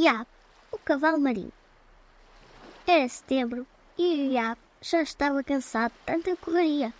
Iab, 0.00 0.26
o 0.72 0.78
cavalo 0.78 1.20
marinho. 1.20 1.52
Era 2.86 3.06
setembro 3.06 3.66
e 3.98 4.30
o 4.30 4.56
já 4.80 5.02
estava 5.02 5.44
cansado 5.44 5.92
de 5.92 5.98
tanta 6.06 6.36
correria. 6.36 6.94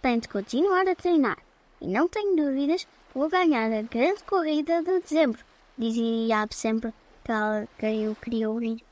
Tenho 0.00 0.20
de 0.20 0.28
continuar 0.28 0.88
a 0.88 0.94
treinar 0.94 1.38
e 1.80 1.88
não 1.88 2.06
tenho 2.06 2.36
dúvidas 2.36 2.86
vou 3.12 3.28
ganhar 3.28 3.72
a 3.72 3.82
grande 3.82 4.22
corrida 4.22 4.80
de 4.80 5.00
dezembro, 5.00 5.44
dizia 5.76 6.28
Iab 6.28 6.54
sempre 6.54 6.94
que 7.24 8.08
o 8.08 8.14
queria 8.14 8.48
ouvir. 8.48 8.84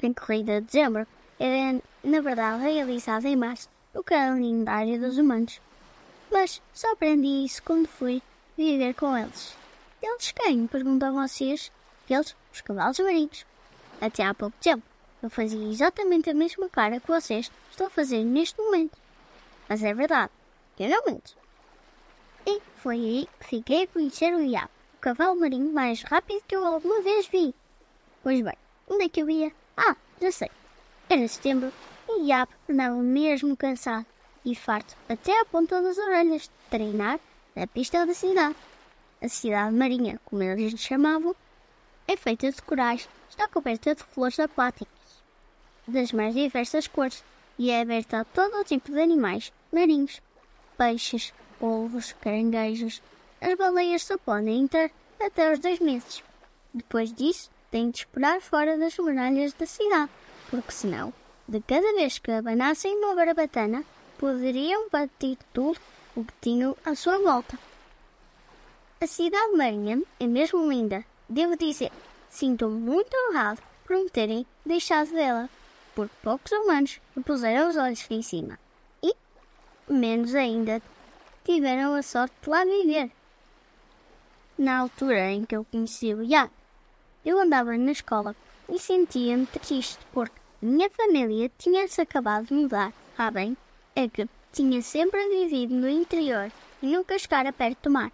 A 0.00 0.14
corrida 0.14 0.60
de 0.60 0.66
dezembro 0.68 1.08
era, 1.36 1.82
na 2.04 2.20
verdade, 2.20 2.62
realizada 2.62 3.28
em 3.28 3.34
março, 3.34 3.68
no 3.92 4.04
calendário 4.04 5.00
dos 5.00 5.18
humanos. 5.18 5.60
Mas 6.30 6.62
só 6.72 6.92
aprendi 6.92 7.44
isso 7.44 7.60
quando 7.64 7.88
fui 7.88 8.22
viver 8.56 8.94
com 8.94 9.18
eles. 9.18 9.56
Eles 10.00 10.30
quem? 10.30 10.68
Perguntam 10.68 11.12
vocês. 11.12 11.72
Eles, 12.10 12.34
os 12.52 12.60
cavalos 12.60 12.98
marinhos. 12.98 13.46
Até 14.00 14.24
há 14.24 14.34
pouco 14.34 14.56
tempo, 14.60 14.82
eu 15.22 15.30
fazia 15.30 15.70
exatamente 15.70 16.28
a 16.30 16.34
mesma 16.34 16.68
cara 16.68 16.98
que 16.98 17.06
vocês 17.06 17.50
estão 17.70 17.86
a 17.86 17.90
fazer 17.90 18.24
neste 18.24 18.60
momento. 18.60 18.98
Mas 19.68 19.82
é 19.82 19.94
verdade, 19.94 20.32
eu 20.78 20.88
não 20.88 21.04
minto. 21.06 21.36
E 22.46 22.60
foi 22.76 22.96
aí 22.96 23.28
que 23.38 23.46
fiquei 23.46 23.84
a 23.84 23.86
conhecer 23.86 24.34
o 24.34 24.40
Iabo, 24.40 24.70
o 24.96 25.00
cavalo 25.00 25.38
marinho 25.38 25.72
mais 25.72 26.02
rápido 26.02 26.42
que 26.48 26.56
eu 26.56 26.64
alguma 26.64 27.00
vez 27.02 27.28
vi. 27.28 27.54
Pois 28.22 28.40
bem, 28.40 28.56
onde 28.88 29.04
é 29.04 29.08
que 29.08 29.22
eu 29.22 29.30
ia? 29.30 29.52
Ah, 29.76 29.94
já 30.20 30.32
sei. 30.32 30.50
Era 31.08 31.28
setembro 31.28 31.72
e 32.08 32.26
Iabo 32.26 32.52
andava 32.68 32.96
mesmo 32.96 33.56
cansado 33.56 34.06
e 34.44 34.54
farto 34.54 34.96
até 35.08 35.38
à 35.38 35.44
ponta 35.44 35.82
das 35.82 35.98
orelhas 35.98 36.42
de 36.42 36.50
treinar 36.70 37.20
na 37.54 37.66
pista 37.66 38.06
da 38.06 38.14
cidade. 38.14 38.56
A 39.22 39.28
cidade 39.28 39.74
marinha, 39.74 40.18
como 40.24 40.42
eles 40.42 40.80
chamavam, 40.80 41.36
é 42.10 42.16
feita 42.16 42.50
de 42.50 42.60
corais, 42.62 43.08
está 43.28 43.46
coberta 43.46 43.94
de 43.94 44.02
flores 44.02 44.40
aquáticas 44.40 44.88
das 45.86 46.12
mais 46.12 46.34
diversas 46.34 46.88
cores 46.88 47.24
e 47.56 47.70
é 47.70 47.82
aberta 47.82 48.20
a 48.20 48.24
todo 48.24 48.64
tipo 48.64 48.90
de 48.90 49.00
animais 49.00 49.52
marinhos, 49.72 50.20
peixes, 50.76 51.32
polvos, 51.60 52.12
caranguejos. 52.20 53.00
As 53.40 53.54
baleias 53.54 54.02
só 54.02 54.18
podem 54.18 54.62
entrar 54.62 54.90
até 55.20 55.52
os 55.52 55.60
dois 55.60 55.78
meses. 55.78 56.24
Depois 56.74 57.12
disso, 57.12 57.48
têm 57.70 57.90
de 57.90 57.98
esperar 57.98 58.40
fora 58.40 58.76
das 58.76 58.96
muralhas 58.98 59.52
da 59.52 59.66
cidade, 59.66 60.10
porque 60.50 60.72
senão, 60.72 61.12
de 61.46 61.60
cada 61.60 61.92
vez 61.94 62.18
que 62.18 62.32
abanassem 62.32 62.96
uma 62.96 63.14
barbatana, 63.14 63.84
poderiam 64.18 64.88
bater 64.90 65.38
tudo 65.52 65.78
o 66.16 66.24
que 66.24 66.34
tinham 66.40 66.76
à 66.84 66.94
sua 66.96 67.18
volta. 67.18 67.56
A 69.00 69.06
cidade 69.06 69.56
marinha 69.56 70.02
é 70.18 70.26
mesmo 70.26 70.68
linda, 70.68 71.04
devo 71.30 71.56
dizer. 71.56 71.92
Sinto-me 72.28 72.78
muito 72.78 73.16
honrado 73.16 73.62
por 73.84 73.96
me 73.96 74.10
terem 74.10 74.46
deixado 74.64 75.10
dela, 75.12 75.48
porque 75.94 76.14
poucos 76.22 76.52
humanos 76.52 77.00
me 77.16 77.22
puseram 77.22 77.68
os 77.68 77.76
olhos 77.76 78.06
em 78.10 78.22
cima. 78.22 78.58
E, 79.02 79.14
menos 79.88 80.34
ainda, 80.34 80.82
tiveram 81.44 81.94
a 81.94 82.02
sorte 82.02 82.34
de 82.42 82.50
lá 82.50 82.64
viver. 82.64 83.10
Na 84.58 84.78
altura 84.78 85.30
em 85.30 85.44
que 85.44 85.56
eu 85.56 85.64
conheci 85.64 86.12
o 86.12 86.22
Iago, 86.22 86.52
eu 87.24 87.40
andava 87.40 87.76
na 87.76 87.92
escola 87.92 88.36
e 88.68 88.78
sentia-me 88.78 89.46
triste 89.46 89.98
porque 90.12 90.38
minha 90.62 90.90
família 90.90 91.50
tinha-se 91.58 92.00
acabado 92.00 92.46
de 92.46 92.54
mudar. 92.54 92.92
Ah, 93.16 93.30
bem, 93.30 93.56
é 93.96 94.08
que 94.08 94.28
tinha 94.52 94.82
sempre 94.82 95.28
vivido 95.28 95.74
no 95.74 95.88
interior 95.88 96.52
e 96.82 96.86
nunca 96.86 97.18
chegara 97.18 97.52
perto 97.52 97.84
do 97.84 97.90
mar. 97.90 98.12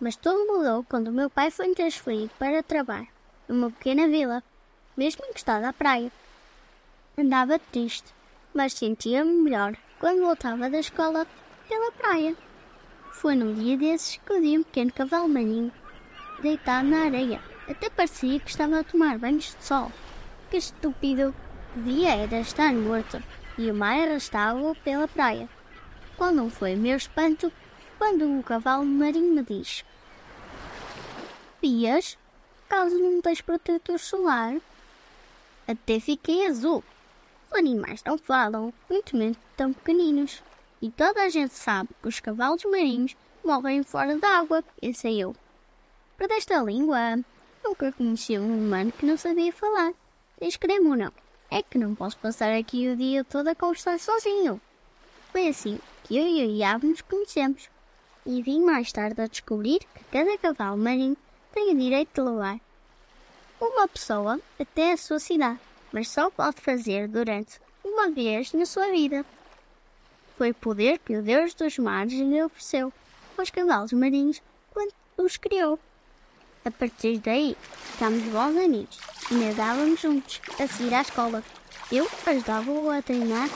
Mas 0.00 0.16
tudo 0.16 0.46
mudou 0.46 0.84
quando 0.84 1.10
meu 1.10 1.30
pai 1.30 1.50
foi 1.50 1.74
transferido 1.74 2.30
para 2.38 2.62
trabalhar 2.62 3.08
numa 3.48 3.70
pequena 3.70 4.08
vila, 4.08 4.42
mesmo 4.96 5.24
encostada 5.24 5.68
à 5.68 5.72
praia. 5.72 6.10
Andava 7.16 7.58
triste, 7.58 8.14
mas 8.52 8.74
sentia-me 8.74 9.32
melhor 9.32 9.76
quando 9.98 10.20
voltava 10.20 10.68
da 10.68 10.80
escola 10.80 11.26
pela 11.68 11.92
praia. 11.92 12.36
Foi 13.12 13.34
num 13.34 13.54
dia 13.54 13.76
desses 13.76 14.18
que 14.18 14.32
eu 14.32 14.40
vi 14.40 14.58
um 14.58 14.62
pequeno 14.62 14.92
cavalo 14.92 15.28
marinho 15.28 15.72
deitado 16.42 16.86
na 16.88 17.04
areia. 17.04 17.40
Até 17.68 17.88
parecia 17.88 18.38
que 18.38 18.50
estava 18.50 18.80
a 18.80 18.84
tomar 18.84 19.18
banhos 19.18 19.56
de 19.56 19.64
sol. 19.64 19.90
Que 20.50 20.58
estúpido! 20.58 21.34
Devia 21.74 22.14
era 22.14 22.40
estar 22.40 22.72
morto 22.72 23.22
e 23.58 23.70
o 23.70 23.74
mar 23.74 23.98
arrastava-o 23.98 24.74
pela 24.76 25.08
praia. 25.08 25.48
Qual 26.16 26.32
não 26.32 26.48
foi 26.48 26.76
meu 26.76 26.96
espanto 26.96 27.52
quando 27.98 28.38
o 28.38 28.42
cavalo 28.42 28.84
marinho 28.84 29.34
me 29.34 29.42
diz: 29.42 29.84
Pias, 31.60 32.18
caso 32.68 32.98
não 32.98 33.20
tens 33.20 33.40
protetor 33.40 33.98
solar? 33.98 34.56
Até 35.66 35.98
fiquei 35.98 36.46
azul. 36.46 36.84
Os 37.50 37.58
animais 37.58 38.02
não 38.04 38.18
falam, 38.18 38.72
muito 38.88 39.16
menos 39.16 39.38
tão 39.56 39.72
pequeninos. 39.72 40.42
E 40.80 40.90
toda 40.90 41.22
a 41.22 41.28
gente 41.28 41.54
sabe 41.54 41.88
que 42.02 42.08
os 42.08 42.20
cavalos 42.20 42.64
marinhos 42.64 43.16
morrem 43.42 43.82
fora 43.82 44.16
d'água, 44.16 44.62
pensei 44.80 45.22
eu. 45.22 45.34
Perdeste 46.16 46.52
a 46.52 46.62
língua? 46.62 47.18
Nunca 47.64 47.92
conheci 47.92 48.38
um 48.38 48.58
humano 48.58 48.92
que 48.92 49.06
não 49.06 49.16
sabia 49.16 49.52
falar. 49.52 49.92
Tens 50.38 50.56
creme 50.56 50.88
ou 50.88 50.96
não? 50.96 51.12
É 51.50 51.62
que 51.62 51.78
não 51.78 51.94
posso 51.94 52.18
passar 52.18 52.52
aqui 52.52 52.88
o 52.88 52.96
dia 52.96 53.24
todo 53.24 53.48
a 53.48 53.54
conversar 53.54 53.98
sozinho. 53.98 54.60
Foi 55.32 55.48
assim 55.48 55.78
que 56.04 56.16
eu 56.16 56.26
e 56.26 56.46
o 56.46 56.56
Iabo 56.56 56.86
nos 56.86 57.00
conhecemos. 57.00 57.68
E 58.26 58.42
vim 58.42 58.60
mais 58.60 58.90
tarde 58.90 59.20
a 59.22 59.28
descobrir 59.28 59.78
que 59.78 60.04
cada 60.10 60.36
cavalo 60.36 60.76
marinho 60.76 61.16
tem 61.54 61.72
o 61.72 61.78
direito 61.78 62.12
de 62.12 62.28
levar 62.28 62.60
uma 63.60 63.86
pessoa 63.86 64.40
até 64.60 64.92
a 64.92 64.96
sua 64.96 65.20
cidade, 65.20 65.60
mas 65.92 66.08
só 66.08 66.28
pode 66.28 66.60
fazer 66.60 67.06
durante 67.06 67.60
uma 67.84 68.10
vez 68.10 68.52
na 68.52 68.66
sua 68.66 68.90
vida. 68.90 69.24
Foi 70.36 70.50
o 70.50 70.54
poder 70.54 70.98
que 70.98 71.16
o 71.16 71.22
Deus 71.22 71.54
dos 71.54 71.78
mares 71.78 72.12
lhe 72.12 72.42
ofereceu 72.42 72.92
aos 73.38 73.48
cavalos 73.48 73.92
marinhos 73.92 74.42
quando 74.72 74.92
os 75.16 75.36
criou. 75.36 75.78
A 76.64 76.70
partir 76.70 77.18
daí, 77.18 77.56
ficámos 77.92 78.22
bons 78.24 78.56
amigos 78.56 78.98
e 79.30 79.34
nadávamos 79.34 80.00
juntos 80.00 80.40
a 80.60 80.66
seguir 80.66 80.92
à 80.94 81.02
escola. 81.02 81.44
Eu 81.92 82.08
ajudava-o 82.26 82.90
a 82.90 83.00
treinar 83.00 83.48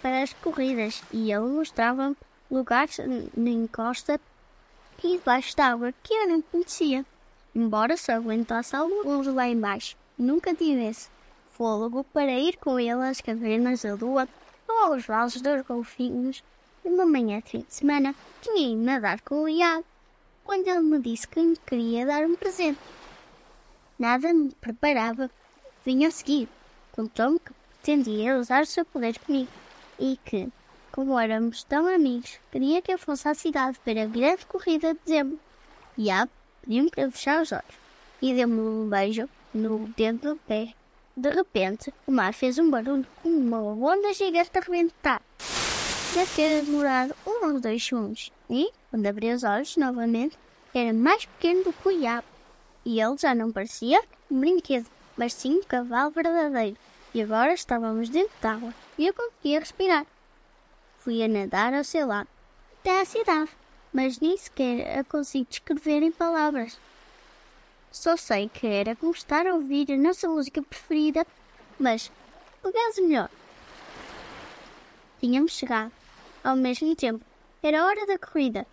para 0.00 0.22
as 0.22 0.32
corridas 0.34 1.02
e 1.12 1.32
ele 1.32 1.48
mostrava-me 1.48 2.16
lugares 2.52 2.98
na 3.36 3.50
encosta 3.50 4.20
e 5.02 5.16
debaixo 5.16 5.56
d'água 5.56 5.92
que 6.02 6.12
eu 6.12 6.28
não 6.28 6.42
conhecia. 6.42 7.04
Embora 7.54 7.96
só 7.96 8.12
aguentasse 8.12 8.76
alguns 8.76 9.26
lá 9.26 9.48
embaixo, 9.48 9.96
nunca 10.18 10.54
tivesse 10.54 11.10
fôlego 11.52 12.04
para 12.04 12.38
ir 12.38 12.56
com 12.58 12.78
ele 12.78 13.04
às 13.04 13.20
cavernas 13.20 13.82
da 13.82 13.94
lua 13.94 14.28
ou 14.68 14.92
aos 14.92 15.04
vales 15.04 15.40
dos 15.40 15.62
golfinhos. 15.66 16.44
Uma 16.84 17.06
manhã 17.06 17.40
de 17.40 17.50
fim 17.50 17.60
de 17.60 17.74
semana 17.74 18.14
tinha 18.40 18.72
ido 18.72 18.82
nadar 18.82 19.20
com 19.22 19.42
o 19.42 19.48
Iago 19.48 19.84
quando 20.44 20.68
ele 20.68 20.80
me 20.80 20.98
disse 21.00 21.28
que 21.28 21.40
me 21.40 21.56
queria 21.56 22.04
dar 22.06 22.24
um 22.24 22.34
presente. 22.34 22.78
Nada 23.98 24.32
me 24.32 24.50
preparava, 24.60 25.30
vinha 25.84 26.08
a 26.08 26.10
seguir. 26.10 26.48
Contou-me 26.92 27.38
que 27.38 27.52
pretendia 27.82 28.38
usar 28.38 28.62
o 28.62 28.66
seu 28.66 28.84
poder 28.84 29.18
comigo 29.20 29.50
e 29.98 30.18
que, 30.24 30.48
como 30.92 31.18
éramos 31.18 31.64
tão 31.64 31.86
amigos, 31.86 32.38
queria 32.50 32.82
que 32.82 32.92
eu 32.92 32.98
fosse 32.98 33.26
à 33.26 33.34
cidade 33.34 33.80
para 33.82 34.02
a 34.02 34.06
grande 34.06 34.44
corrida 34.44 34.92
de 34.92 35.00
dezembro. 35.04 35.40
Iago 35.96 36.30
pediu-me 36.60 36.90
para 36.90 37.10
fechar 37.10 37.42
os 37.42 37.50
olhos 37.50 37.64
e 38.20 38.34
deu-me 38.34 38.60
um 38.60 38.88
beijo 38.88 39.28
no 39.54 39.88
dedo 39.96 40.34
do 40.34 40.36
pé. 40.46 40.74
De 41.16 41.30
repente, 41.30 41.92
o 42.06 42.12
mar 42.12 42.34
fez 42.34 42.58
um 42.58 42.70
barulho 42.70 43.06
como 43.22 43.36
uma 43.36 43.60
onda 43.62 44.12
gigante 44.12 44.50
a 44.54 44.60
rebentar. 44.60 45.22
Deve 46.14 46.34
ter 46.34 46.62
demorado 46.62 47.14
um 47.26 47.46
ou 47.46 47.60
dois 47.60 47.82
segundos 47.82 48.30
e, 48.48 48.70
quando 48.90 49.06
abri 49.06 49.32
os 49.32 49.44
olhos 49.44 49.76
novamente, 49.78 50.38
era 50.74 50.92
mais 50.92 51.24
pequeno 51.24 51.64
do 51.64 51.72
que 51.72 51.88
o 51.88 51.90
Iabo. 51.90 52.26
E 52.84 53.00
ele 53.00 53.16
já 53.16 53.34
não 53.34 53.50
parecia 53.50 54.02
um 54.30 54.40
brinquedo, 54.40 54.86
mas 55.16 55.32
sim 55.32 55.56
um 55.56 55.62
cavalo 55.62 56.10
verdadeiro. 56.10 56.76
E 57.14 57.22
agora 57.22 57.52
estávamos 57.54 58.10
dentro 58.10 58.32
d'água 58.40 58.74
e 58.98 59.06
eu 59.06 59.14
conseguia 59.14 59.60
respirar. 59.60 60.06
Fui 61.02 61.20
a 61.20 61.26
nadar 61.26 61.74
ao 61.74 61.82
seu 61.82 62.06
lado, 62.06 62.28
até 62.78 63.00
à 63.00 63.04
cidade, 63.04 63.50
mas 63.92 64.20
nem 64.20 64.36
sequer 64.36 65.00
a 65.00 65.02
consigo 65.02 65.48
descrever 65.50 66.00
em 66.00 66.12
palavras. 66.12 66.78
Só 67.90 68.16
sei 68.16 68.48
que 68.48 68.68
era 68.68 68.94
como 68.94 69.10
estar 69.10 69.44
a 69.44 69.54
ouvir 69.54 69.90
a 69.90 69.96
nossa 69.96 70.28
música 70.28 70.62
preferida, 70.62 71.26
mas 71.76 72.08
o 72.62 73.02
melhor. 73.02 73.28
Tínhamos 75.18 75.50
chegado 75.50 75.90
ao 76.44 76.54
mesmo 76.54 76.94
tempo. 76.94 77.24
Era 77.60 77.84
hora 77.84 78.06
da 78.06 78.16
corrida 78.16 78.64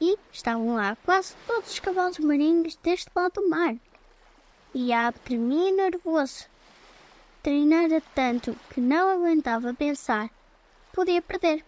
e 0.00 0.18
estavam 0.32 0.76
lá 0.76 0.96
quase 1.04 1.34
todos 1.46 1.70
os 1.70 1.80
cavalos 1.80 2.18
marinhos 2.18 2.76
deste 2.76 3.10
lado 3.14 3.42
do 3.42 3.50
mar. 3.50 3.76
E 4.74 4.90
a 4.90 5.12
tremia 5.12 5.70
nervoso. 5.70 6.46
Treinara 7.42 8.02
tanto 8.14 8.56
que 8.70 8.80
não 8.80 9.10
aguentava 9.10 9.74
pensar. 9.74 10.30
Podia 10.94 11.20
perder. 11.20 11.62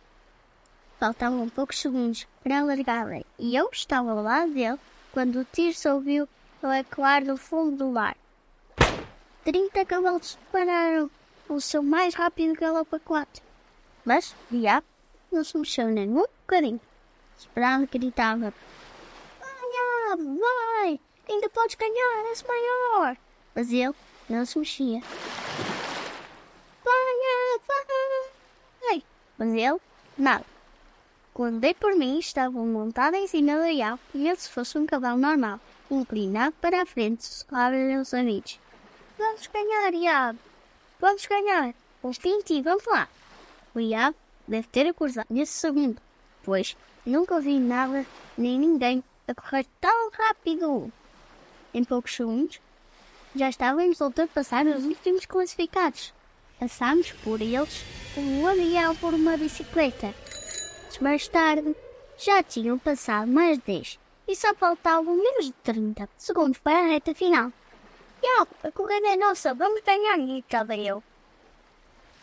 Faltavam 0.99 1.47
poucos 1.51 1.79
segundos 1.79 2.27
para 2.43 2.65
largarem 2.65 3.25
e 3.39 3.55
eu 3.55 3.69
estava 3.71 4.13
ao 4.13 4.23
lado 4.23 4.53
dele 4.53 4.79
quando 5.13 5.41
o 5.41 5.45
tiro 5.45 5.75
se 5.75 5.87
ouviu 5.89 6.27
no 6.63 6.73
ecoar 6.73 7.23
do 7.23 7.37
fundo 7.37 7.77
do 7.77 7.93
mar. 7.93 8.17
trinta 9.45 9.85
cavalos 9.85 10.39
pararam 10.51 11.11
o 11.51 11.61
seu 11.61 11.83
mais 11.83 12.15
rápido 12.15 12.59
galope 12.59 12.97
a 12.97 12.99
quatro. 12.99 13.43
Mas 14.07 14.35
diabo 14.51 14.87
não 15.31 15.45
se 15.45 15.59
mexeu 15.59 15.89
nem 15.89 16.09
um 16.09 16.15
bocadinho. 16.15 16.81
Esperava 17.39 17.85
gritava: 17.85 18.55
Vai, 19.39 20.17
vai! 20.17 21.01
Ainda 21.29 21.51
podes 21.51 21.75
ganhar, 21.75 22.31
és 22.31 22.43
maior! 22.43 23.17
Mas 23.55 23.71
ele 23.71 23.95
não 24.31 24.47
se 24.47 24.59
mexia. 24.59 25.03
Vai, 26.83 27.61
vai! 28.81 29.05
Mas 29.37 29.49
ele, 29.53 29.81
nada. 30.17 30.56
Quando 31.37 31.61
dei 31.61 31.75
por 31.75 31.95
mim, 31.95 32.19
estava 32.19 32.51
montado 32.51 33.15
em 33.15 33.27
cima 33.27 33.59
do 33.59 33.67
iau, 33.67 34.01
ele 34.15 34.35
se 34.37 34.49
fosse 34.49 34.79
um 34.79 34.87
cavalo 34.87 35.21
normal, 35.21 35.61
inclinado 35.91 36.55
para 36.63 36.81
a 36.81 36.87
frente, 36.87 37.27
suave 37.27 37.95
os 37.99 38.15
amigos. 38.15 38.59
Vamos 39.19 39.47
ganhar, 39.49 39.93
Iab! 39.93 40.39
Vamos 40.99 41.27
ganhar! 41.27 41.75
Instintivo, 42.03 42.63
vamos 42.63 42.87
lá! 42.87 43.07
O 43.75 43.81
Iab 43.81 44.17
deve 44.49 44.67
ter 44.69 44.87
acordado 44.87 45.27
nesse 45.29 45.53
segundo, 45.53 46.01
pois 46.43 46.75
nunca 47.05 47.35
ouvi 47.35 47.59
nada 47.59 48.07
nem 48.39 48.59
ninguém 48.59 49.05
a 49.29 49.35
correr 49.35 49.67
tão 49.79 50.11
rápido. 50.13 50.91
Em 51.75 51.85
poucos 51.85 52.17
segundos, 52.17 52.63
já 53.35 53.51
estávamos 53.51 54.01
a 54.01 54.07
ultrapassar 54.07 54.67
os 54.67 54.87
últimos 54.87 55.27
classificados. 55.27 56.15
Passámos 56.59 57.13
por 57.13 57.43
eles 57.43 57.85
um 58.17 58.47
avião 58.47 58.97
por 58.97 59.13
uma 59.13 59.37
bicicleta 59.37 60.15
mais 60.99 61.29
tarde, 61.29 61.75
já 62.19 62.43
tinham 62.43 62.79
passado 62.79 63.31
mais 63.31 63.59
de 63.59 63.65
10 63.67 63.99
e 64.29 64.35
só 64.35 64.55
faltavam 64.55 65.17
menos 65.17 65.47
de 65.47 65.53
30 65.53 66.09
segundos 66.17 66.59
para 66.59 66.79
a 66.79 66.87
reta 66.87 67.15
final. 67.15 67.53
Yo, 68.23 68.47
a 68.65 68.73
corrida 68.73 69.09
é 69.09 69.17
nossa, 69.17 69.55
vamos 69.55 69.83
ganhar, 69.83 70.17
gritava 70.17 70.77
eu. 70.77 71.03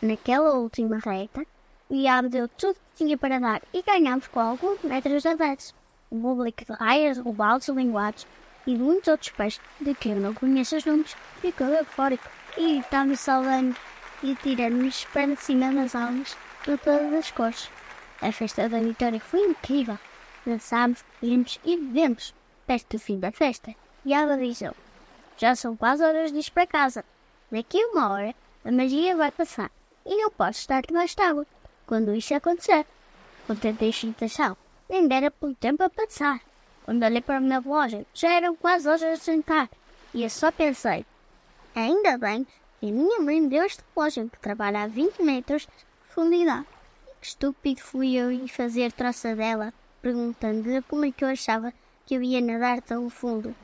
Naquela 0.02 0.54
última 0.54 0.98
reta, 0.98 1.46
o 1.88 1.94
Iab 1.94 2.28
deu 2.28 2.48
tudo 2.48 2.74
que 2.74 3.04
tinha 3.04 3.16
para 3.16 3.38
dar 3.38 3.62
e 3.72 3.82
ganhámos 3.82 4.26
com 4.28 4.40
alguns 4.40 4.82
metros 4.82 5.22
de 5.22 5.28
avanço. 5.28 5.74
O 6.10 6.20
público 6.20 6.64
de 6.64 6.72
raias, 6.72 7.18
robaldos, 7.18 7.68
linguados 7.68 8.26
e 8.66 8.76
muitos 8.76 9.08
outros 9.08 9.30
peixes 9.30 9.60
de 9.80 9.94
que 9.94 10.10
eu 10.10 10.16
não 10.16 10.34
conheço 10.34 10.76
os 10.76 10.84
nomes 10.84 11.16
ficou 11.40 11.68
eufórico 11.68 12.28
e 12.58 12.78
estava 12.78 13.14
salvando 13.16 13.76
e 14.22 14.34
tirando-nos 14.36 15.04
para 15.06 15.36
cima 15.36 15.72
das 15.72 15.94
almas 15.94 16.36
de 16.66 16.76
todas 16.78 17.12
as 17.12 17.30
cores. 17.30 17.70
A 18.24 18.32
festa 18.32 18.70
da 18.70 18.80
vitória 18.80 19.20
foi 19.20 19.40
incrível. 19.40 19.98
Dançámos, 20.46 21.04
rimos 21.22 21.60
e 21.62 21.76
bebemos. 21.76 22.34
Perto 22.66 22.96
do 22.96 22.98
fim 22.98 23.20
da 23.20 23.30
festa, 23.30 23.74
e 24.02 24.14
ela 24.14 24.38
Já 25.36 25.54
são 25.54 25.76
quase 25.76 26.02
horas 26.02 26.32
de 26.32 26.38
ir 26.38 26.50
para 26.50 26.66
casa. 26.66 27.04
Daqui 27.52 27.78
a 27.82 27.88
uma 27.88 28.10
hora, 28.10 28.34
a 28.64 28.72
magia 28.72 29.14
vai 29.14 29.30
passar 29.30 29.70
e 30.06 30.24
eu 30.24 30.30
posso 30.30 30.60
estar 30.60 30.80
debaixo 30.80 31.16
de 31.16 31.22
água 31.22 31.46
quando 31.86 32.14
isso 32.14 32.34
acontecer. 32.34 32.86
Contentei 33.46 33.88
a 33.88 33.90
excitação. 33.90 34.56
Nem 34.88 35.06
dera 35.06 35.30
por 35.30 35.54
tempo 35.56 35.82
a 35.82 35.90
passar. 35.90 36.40
Quando 36.86 37.02
olhei 37.02 37.20
para 37.20 37.40
o 37.40 37.42
meu 37.42 37.60
relógio, 37.60 38.06
já 38.14 38.30
eram 38.30 38.56
quase 38.56 38.88
horas 38.88 39.18
de 39.18 39.24
sentar. 39.24 39.68
E 40.14 40.22
eu 40.22 40.30
só 40.30 40.50
pensei: 40.50 41.04
Ainda 41.74 42.16
bem 42.16 42.46
que 42.80 42.88
a 42.88 42.90
minha 42.90 43.20
mãe 43.20 43.46
deu 43.46 43.64
este 43.64 43.82
relógio 43.94 44.30
que 44.30 44.38
trabalha 44.38 44.84
a 44.84 44.86
20 44.86 45.22
metros 45.22 45.66
de 45.66 45.84
profundidade. 46.06 46.73
Que 47.24 47.28
estúpido 47.28 47.80
fui 47.80 48.16
eu 48.16 48.30
em 48.30 48.46
fazer 48.46 48.92
troça 48.92 49.34
dela, 49.34 49.72
perguntando-lhe 50.02 50.82
como 50.82 51.06
é 51.06 51.10
que 51.10 51.24
eu 51.24 51.28
achava 51.28 51.72
que 52.04 52.14
eu 52.14 52.22
ia 52.22 52.38
nadar 52.38 52.82
tão 52.82 53.08
fundo. 53.08 53.56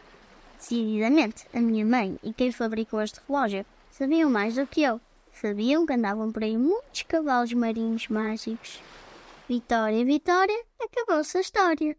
Decididamente, 0.57 1.47
a 1.53 1.61
minha 1.61 1.85
mãe 1.85 2.19
e 2.23 2.33
quem 2.33 2.51
fabricou 2.51 3.03
este 3.03 3.21
relógio 3.29 3.67
sabiam 3.91 4.31
mais 4.31 4.55
do 4.55 4.67
que 4.67 4.83
eu. 4.83 4.99
Sabiam 5.35 5.85
que 5.85 5.93
andavam 5.93 6.33
por 6.33 6.43
aí 6.43 6.57
muitos 6.57 7.03
cavalos 7.03 7.53
marinhos 7.53 8.09
mágicos. 8.09 8.81
Vitória, 9.47 10.07
Vitória, 10.07 10.65
acabou-se 10.81 11.37
a 11.37 11.43
história. 11.43 11.95